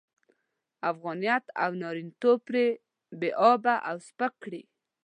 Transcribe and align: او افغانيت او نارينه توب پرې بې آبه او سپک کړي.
او 0.87 0.91
افغانيت 0.91 1.45
او 1.63 1.71
نارينه 1.81 2.13
توب 2.21 2.37
پرې 2.47 2.65
بې 3.19 3.29
آبه 3.51 3.73
او 3.89 3.95
سپک 4.07 4.33
کړي. 4.43 4.61